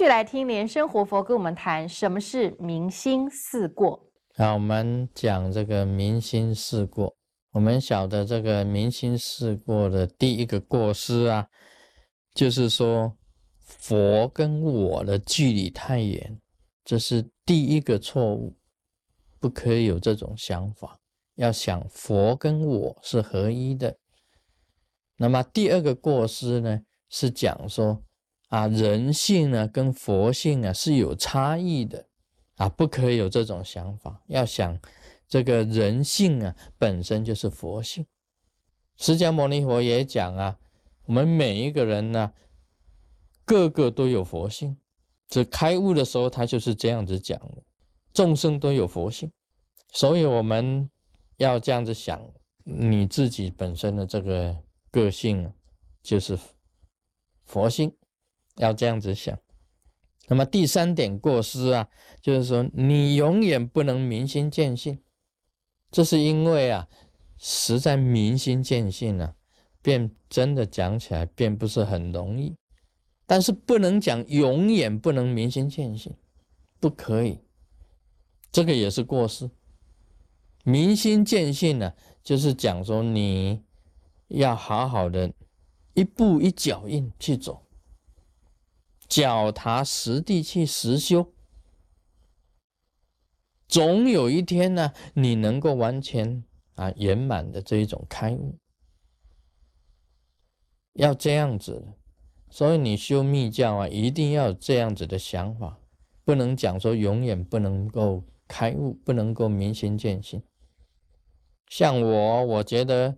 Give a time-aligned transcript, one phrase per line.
[0.00, 4.02] 续来听莲生活佛跟我们谈什么是明心四过。
[4.34, 7.14] 好，我们讲这个明心四过。
[7.50, 11.46] 我们晓得这个明心四过的第一个过失啊，
[12.32, 13.14] 就是说
[13.58, 16.40] 佛跟我的距离太远，
[16.82, 18.56] 这是第一个错误，
[19.38, 20.98] 不可以有这种想法。
[21.34, 23.94] 要想佛跟我是合一的。
[25.18, 28.02] 那么第二个过失呢，是讲说
[28.50, 32.06] 啊，人性呢跟佛性啊是有差异的
[32.56, 34.22] 啊，不可以有这种想法。
[34.26, 34.78] 要想
[35.26, 38.06] 这个人性啊本身就是佛性。
[38.98, 40.58] 释迦牟尼佛也讲啊，
[41.06, 42.32] 我们每一个人呢，
[43.46, 44.76] 个个都有佛性。
[45.26, 47.62] 这开悟的时候，他就是这样子讲的，
[48.12, 49.32] 众生都有佛性，
[49.90, 50.88] 所以我们。
[51.36, 52.20] 要这样子想，
[52.64, 54.54] 你自己本身的这个
[54.90, 55.50] 个性
[56.02, 56.38] 就是
[57.46, 57.90] 佛性，
[58.56, 59.38] 要这样子想。
[60.28, 61.88] 那么第三点过失啊，
[62.20, 65.00] 就是说你永远不能明心见性，
[65.90, 66.88] 这是因为啊，
[67.36, 69.34] 实在明心见性呢，
[69.82, 72.54] 便真的讲起来并不是很容易。
[73.26, 76.14] 但是不能讲永远不能明心见性，
[76.78, 77.38] 不可以，
[78.52, 79.50] 这个也是过失。
[80.64, 81.92] 明心见性呢，
[82.22, 83.62] 就是讲说你
[84.28, 85.32] 要好好的
[85.94, 87.64] 一步一脚印去走，
[89.10, 91.34] 脚踏实地去实修，
[93.66, 96.44] 总有一天呢，你能够完全
[96.76, 98.58] 啊圆满的这一种开悟，
[100.92, 101.96] 要这样子。
[102.52, 105.78] 所以你修密教啊，一定要有这样子的想法，
[106.24, 110.42] 不能讲说永远不能够开悟，不能够明心见性。
[111.68, 113.16] 像我，我觉得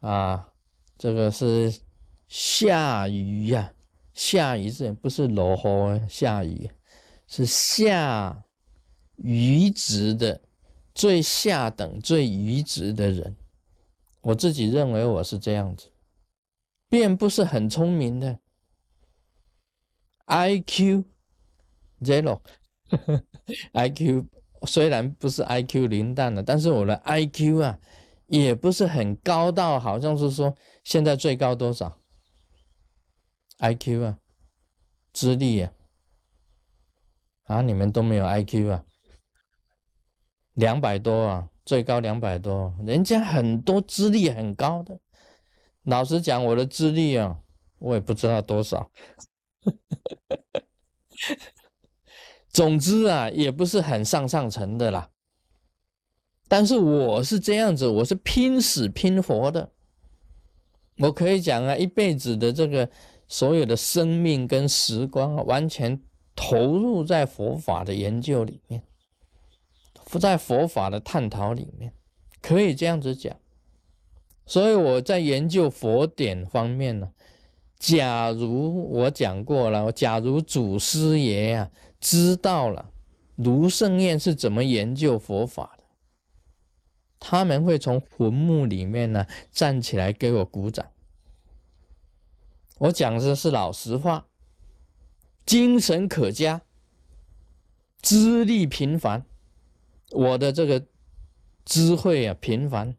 [0.00, 0.52] 啊，
[0.96, 1.80] 这个是
[2.26, 3.73] 下雨呀，
[4.14, 6.08] 下雨是不是落雨？
[6.08, 6.70] 下雨
[7.26, 8.44] 是下
[9.16, 10.40] 愚直的
[10.94, 13.36] 最下等、最愚直的人。
[14.22, 15.90] 我自己认为我是这样子，
[16.88, 18.38] 并不是很聪明的
[20.24, 21.04] ，I Q
[22.00, 24.26] zero，I Q。
[24.66, 27.78] 虽然不是 I Q 零蛋的，但是我的 I Q 啊，
[28.28, 32.00] 也不是很高到好像是说现在最高多少
[33.58, 34.18] I Q 啊，
[35.12, 35.72] 资历啊，
[37.44, 38.84] 啊，你们都没有 I Q 啊，
[40.54, 45.00] 两百多啊，最高两百多，人家很多资历很高的。
[45.82, 47.40] 老实讲，我的资历啊，
[47.78, 48.90] 我也不知道多少。
[52.48, 55.10] 总之啊，也不是很上上层的啦。
[56.48, 59.72] 但是我是这样子，我是拼死拼活的。
[60.98, 62.88] 我可以讲啊，一辈子的这个
[63.28, 66.00] 所有的生命跟时光啊，完全
[66.34, 68.82] 投入在佛法的研究里面，
[70.10, 71.92] 不在佛法的探讨里面，
[72.40, 73.36] 可以这样子讲。
[74.46, 77.12] 所以我在研究佛典方面呢，
[77.78, 81.70] 假如我讲过了，假如祖师爷啊。
[82.00, 82.90] 知道了，
[83.36, 85.84] 卢胜彦是怎么研究佛法的？
[87.18, 90.84] 他们会从坟墓里面呢站起来给我鼓掌。
[92.78, 94.26] 我讲的是老实话，
[95.46, 96.62] 精神可嘉，
[98.02, 99.24] 资历平凡，
[100.10, 100.86] 我的这个
[101.64, 102.96] 智慧啊平凡，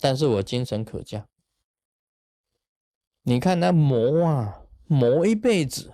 [0.00, 1.28] 但是我精神可嘉。
[3.22, 5.92] 你看那磨啊磨一辈子。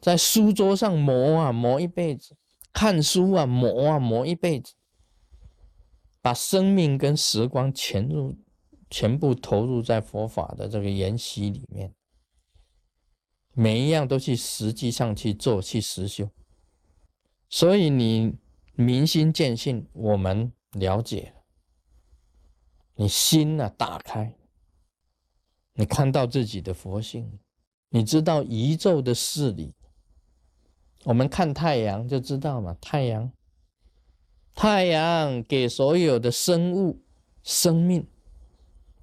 [0.00, 2.36] 在书桌上磨啊磨一辈子，
[2.74, 4.74] 看书啊磨啊磨一辈子，
[6.20, 8.36] 把生命跟时光潜入
[8.94, 11.92] 全部投入在佛法的这个研习里面，
[13.52, 16.30] 每一样都去实际上去做去实修。
[17.50, 18.36] 所以你
[18.76, 21.42] 明心见性，我们了解了，
[22.94, 24.36] 你心啊打开，
[25.72, 27.40] 你看到自己的佛性，
[27.88, 29.74] 你知道宇宙的事理。
[31.02, 33.32] 我们看太阳就知道嘛，太阳，
[34.54, 37.02] 太阳给所有的生物
[37.42, 38.06] 生命，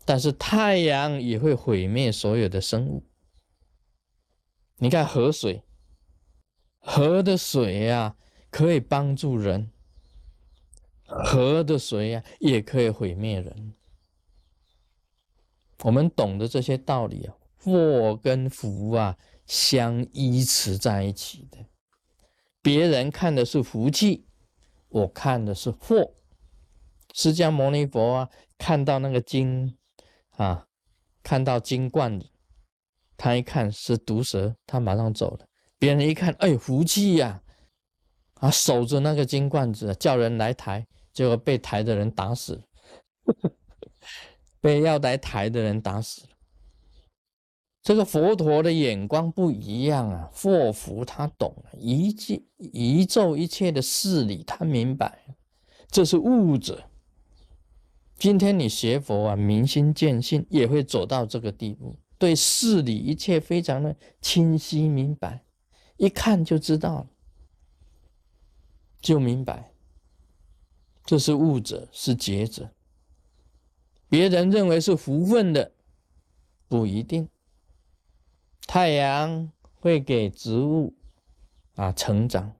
[0.06, 3.04] 但是太阳也会毁灭所有的生物。
[4.78, 5.64] 你看河水，
[6.80, 8.16] 河的水呀
[8.50, 9.72] 可以帮助人，
[11.06, 13.76] 河的水呀也可以毁灭人。
[15.84, 21.60] 我们懂得这些道理啊，祸跟福啊相依持在一起的。
[22.62, 24.26] 别人看的是福气，
[24.90, 26.14] 我看的是祸。
[27.14, 29.78] 释迦牟尼佛啊，看到那个金
[30.38, 30.66] 啊，
[31.22, 32.28] 看到金冠子，
[33.18, 35.46] 他一看是毒蛇，他马上走了。
[35.78, 37.42] 别人一看，哎，福气呀，
[38.36, 42.64] 啊，守着那个金罐子，叫人来抬，结果被抬的人打死了，
[44.60, 46.28] 被要来抬的人打死了。
[47.84, 55.26] 这个佛陀的眼光不一样啊，祸福他懂，一切一宙一切的事理他明白，
[55.90, 56.91] 这是物者。
[58.22, 65.44] 今天你学佛啊，明心见性，也会走到这个地步，对事理一切非常的清晰明白，
[65.98, 67.08] 一看就知道了，
[69.02, 69.74] 就明白，
[71.04, 72.70] 这是物者，是觉者。
[74.08, 75.72] 别人认为是福分的，
[76.68, 77.28] 不一定。
[78.68, 80.94] 太阳会给植物
[81.74, 82.56] 啊成长，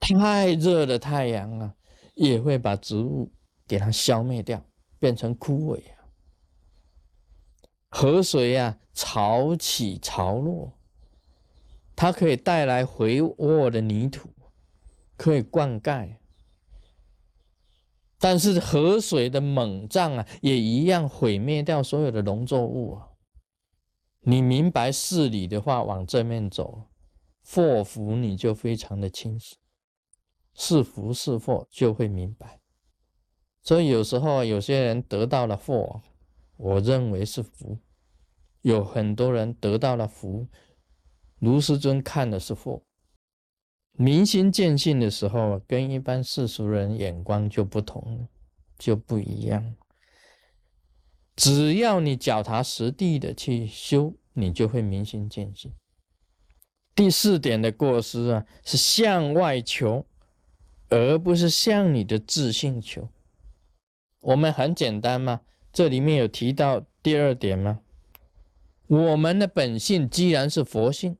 [0.00, 1.74] 太热的太阳啊，
[2.14, 3.30] 也会把植物
[3.68, 4.64] 给它消灭掉，
[4.98, 6.08] 变成枯萎啊。
[7.90, 10.72] 河水啊，潮起潮落，
[11.94, 14.30] 它可以带来肥沃的泥土，
[15.16, 16.16] 可以灌溉，
[18.18, 23.08] 但是河水的猛涨啊，也一样毁灭掉所有的农作物啊。
[24.20, 26.88] 你明白事理的话，往正面走，
[27.42, 29.56] 祸福你就非常的清晰，
[30.52, 32.57] 是福是祸就会明白。
[33.68, 36.00] 所以有时候有些人得到了祸，
[36.56, 37.76] 我认为是福；
[38.62, 40.46] 有很多人得到了福，
[41.40, 42.80] 卢师尊看的是祸。
[43.92, 48.28] 明心见性的时候，跟一般世俗人眼光就不同了，
[48.78, 49.74] 就不一样。
[51.36, 55.70] 只要你脚踏实地的去修，你就会明心见性。
[56.94, 60.06] 第四点的过失啊，是向外求，
[60.88, 63.06] 而不是向你的自信求。
[64.20, 65.40] 我们很简单嘛，
[65.72, 67.80] 这里面有提到第二点吗？
[68.86, 71.16] 我们的本性既然是佛性，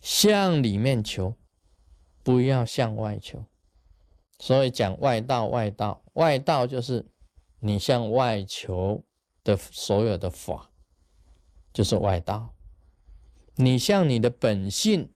[0.00, 1.36] 向里面求，
[2.22, 3.44] 不要向外求。
[4.38, 7.06] 所以讲外道，外道，外道就是
[7.60, 9.04] 你向外求。
[9.44, 10.70] 的所有的法，
[11.72, 12.54] 就是外道。
[13.56, 15.10] 你向你的本性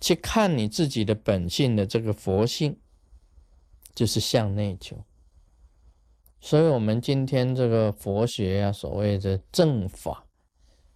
[0.00, 2.80] 去看你自己的本性的这个佛性，
[3.94, 5.04] 就是向内求。
[6.40, 10.26] 所以，我们今天这个佛学啊，所谓的正法、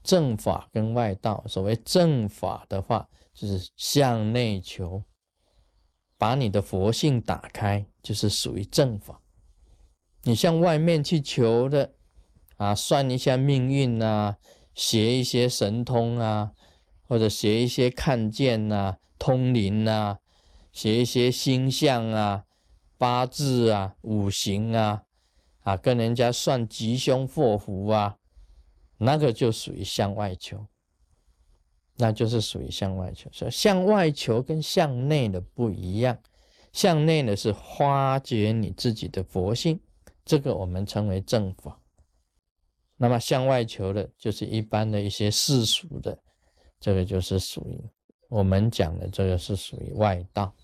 [0.02, 5.02] 正法跟外道，所谓正法的话，就是向内求，
[6.16, 9.20] 把你的佛性打开，就是属于正法。
[10.22, 11.94] 你向外面去求的。
[12.56, 14.36] 啊，算一下命运呐，
[14.74, 16.52] 学一些神通啊，
[17.08, 20.18] 或者学一些看见呐、通灵呐，
[20.70, 22.44] 学一些星象啊、
[22.98, 25.04] 八字啊、五行啊，
[25.62, 28.16] 啊，跟人家算吉凶祸福啊，
[28.98, 30.66] 那个就属于向外求，
[31.96, 33.30] 那就是属于向外求。
[33.32, 36.18] 所以向外求跟向内的不一样，
[36.72, 39.78] 向内的是发掘你自己的佛性，
[40.24, 41.78] 这个我们称为正法。
[42.96, 46.18] 那么向外求的，就是一般的一些世俗的，
[46.78, 47.80] 这个就是属于
[48.28, 50.54] 我们讲的这个是属于外道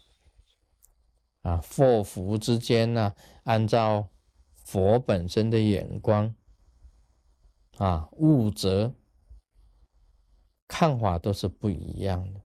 [1.42, 1.56] 啊。
[1.58, 3.14] 祸福之间呢，
[3.44, 4.06] 按照
[4.66, 6.34] 佛本身的眼光
[7.76, 8.92] 啊，物则
[10.66, 12.40] 看法都是不一样的。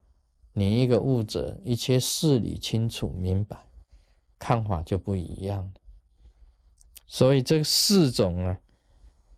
[0.53, 3.65] 你一个物者，一切事理清楚明白，
[4.37, 5.73] 看法就不一样了
[7.07, 8.61] 所以这四种啊。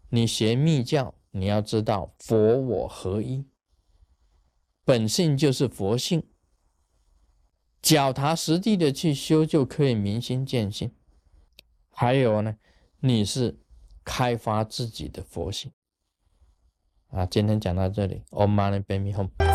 [0.10, 3.46] 你学密教，你要知道佛我合一，
[4.84, 6.28] 本性就是佛性，
[7.82, 10.94] 脚踏实地的去修，就可以明心见性。
[11.90, 12.58] 还有呢，
[13.06, 13.60] 你是
[14.06, 15.70] 开发自己的佛性。
[17.10, 19.53] 啊，今天讲到这里，Om Mani Padme Hum。